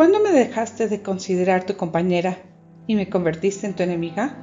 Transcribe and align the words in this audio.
¿Cuándo 0.00 0.18
me 0.20 0.32
dejaste 0.32 0.88
de 0.88 1.02
considerar 1.02 1.66
tu 1.66 1.76
compañera 1.76 2.38
y 2.86 2.94
me 2.94 3.10
convertiste 3.10 3.66
en 3.66 3.74
tu 3.74 3.82
enemiga? 3.82 4.34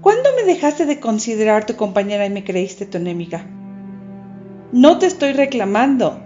¿Cuándo 0.00 0.30
me 0.34 0.42
dejaste 0.42 0.86
de 0.86 0.98
considerar 0.98 1.64
tu 1.64 1.76
compañera 1.76 2.26
y 2.26 2.30
me 2.30 2.42
creíste 2.42 2.84
tu 2.84 2.98
enemiga? 2.98 3.46
No 4.72 4.98
te 4.98 5.06
estoy 5.06 5.34
reclamando. 5.34 6.18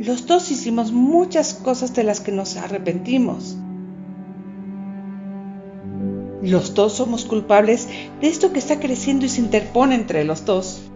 Los 0.00 0.26
dos 0.26 0.50
hicimos 0.50 0.90
muchas 0.90 1.54
cosas 1.54 1.94
de 1.94 2.02
las 2.02 2.18
que 2.18 2.32
nos 2.32 2.56
arrepentimos. 2.56 3.56
Los 6.42 6.74
dos 6.74 6.94
somos 6.94 7.26
culpables 7.26 7.88
de 8.20 8.26
esto 8.26 8.52
que 8.52 8.58
está 8.58 8.80
creciendo 8.80 9.24
y 9.24 9.28
se 9.28 9.40
interpone 9.40 9.94
entre 9.94 10.24
los 10.24 10.44
dos. 10.44 10.90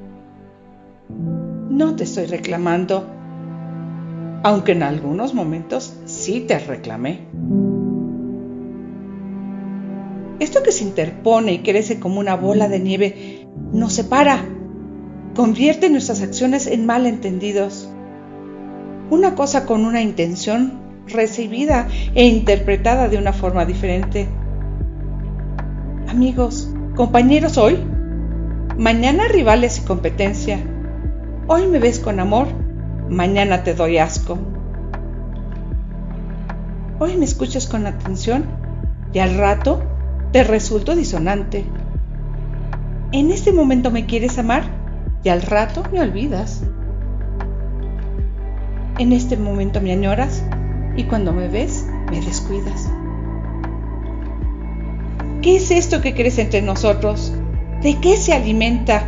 No 1.08 1.94
te 1.94 2.02
estoy 2.02 2.26
reclamando, 2.26 3.19
aunque 4.42 4.72
en 4.72 4.82
algunos 4.82 5.34
momentos 5.34 5.94
sí 6.06 6.40
te 6.40 6.58
reclamé. 6.58 7.20
Esto 10.38 10.62
que 10.62 10.72
se 10.72 10.84
interpone 10.84 11.52
y 11.52 11.58
crece 11.58 12.00
como 12.00 12.18
una 12.18 12.34
bola 12.34 12.68
de 12.68 12.80
nieve 12.80 13.46
nos 13.72 13.92
separa, 13.92 14.42
convierte 15.34 15.90
nuestras 15.90 16.22
acciones 16.22 16.66
en 16.66 16.86
malentendidos. 16.86 17.90
Una 19.10 19.34
cosa 19.34 19.66
con 19.66 19.84
una 19.84 20.00
intención 20.00 20.80
recibida 21.06 21.88
e 22.14 22.26
interpretada 22.26 23.08
de 23.08 23.18
una 23.18 23.32
forma 23.32 23.66
diferente. 23.66 24.28
Amigos, 26.08 26.72
compañeros 26.96 27.58
hoy, 27.58 27.78
mañana 28.78 29.28
rivales 29.28 29.78
y 29.78 29.82
competencia. 29.82 30.58
Hoy 31.48 31.66
me 31.66 31.80
ves 31.80 31.98
con 31.98 32.18
amor, 32.18 32.48
mañana 33.10 33.64
te 33.64 33.74
doy 33.74 33.98
asco. 33.98 34.38
Hoy 37.00 37.16
me 37.16 37.24
escuchas 37.24 37.66
con 37.66 37.86
atención 37.86 38.44
y 39.12 39.18
al 39.18 39.36
rato 39.36 39.82
te 40.32 40.44
resulto 40.44 40.94
disonante. 40.94 41.64
En 43.10 43.32
este 43.32 43.52
momento 43.52 43.90
me 43.90 44.06
quieres 44.06 44.38
amar 44.38 44.62
y 45.24 45.28
al 45.28 45.42
rato 45.42 45.82
me 45.92 46.00
olvidas. 46.00 46.62
En 48.98 49.12
este 49.12 49.36
momento 49.36 49.80
me 49.80 49.92
añoras 49.92 50.44
y 50.96 51.04
cuando 51.04 51.32
me 51.32 51.48
ves 51.48 51.86
me 52.10 52.20
descuidas. 52.20 52.88
¿Qué 55.42 55.56
es 55.56 55.70
esto 55.72 56.00
que 56.00 56.14
crece 56.14 56.42
entre 56.42 56.62
nosotros? 56.62 57.32
¿De 57.82 57.98
qué 57.98 58.16
se 58.16 58.34
alimenta? 58.34 59.02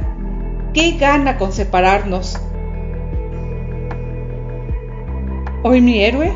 ¿Qué 0.72 0.96
gana 0.96 1.36
con 1.36 1.52
separarnos? 1.52 2.40
Hoy 5.64 5.80
mi 5.80 6.00
héroe, 6.00 6.32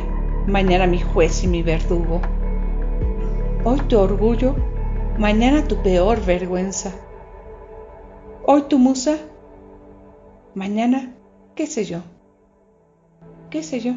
mañana 0.47 0.87
mi 0.87 1.01
juez 1.01 1.43
y 1.43 1.47
mi 1.47 1.61
verdugo. 1.61 2.21
Hoy 3.65 3.81
tu 3.89 3.99
orgullo, 3.99 4.55
mañana 5.19 5.67
tu 5.67 5.83
peor 5.83 6.25
vergüenza. 6.25 6.93
Hoy 8.45 8.61
tu 8.69 8.79
musa, 8.79 9.17
mañana, 10.55 11.13
qué 11.55 11.67
sé 11.67 11.83
yo, 11.83 12.03
qué 13.49 13.63
sé 13.63 13.81
yo, 13.81 13.95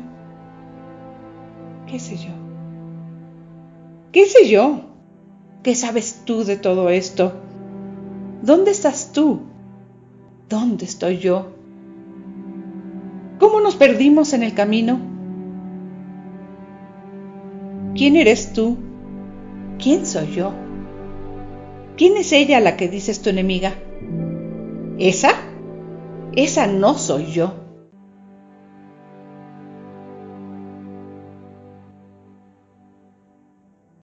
qué 1.86 2.00
sé 2.00 2.16
yo, 2.16 2.32
qué 4.10 4.26
sé 4.26 4.48
yo, 4.48 4.80
qué 5.62 5.76
sabes 5.76 6.22
tú 6.24 6.42
de 6.42 6.56
todo 6.56 6.90
esto. 6.90 7.34
¿Dónde 8.42 8.72
estás 8.72 9.12
tú? 9.12 9.42
¿Dónde 10.48 10.86
estoy 10.86 11.18
yo? 11.18 11.52
¿Cómo 13.38 13.60
nos 13.60 13.76
perdimos 13.76 14.32
en 14.32 14.42
el 14.42 14.54
camino? 14.54 15.09
¿Quién 18.00 18.16
eres 18.16 18.54
tú? 18.54 18.78
¿Quién 19.78 20.06
soy 20.06 20.32
yo? 20.34 20.54
¿Quién 21.98 22.16
es 22.16 22.32
ella 22.32 22.58
la 22.58 22.74
que 22.78 22.88
dices 22.88 23.20
tu 23.20 23.28
enemiga? 23.28 23.74
¿Esa? 24.98 25.34
Esa 26.32 26.66
no 26.66 26.96
soy 26.96 27.26
yo. 27.26 27.52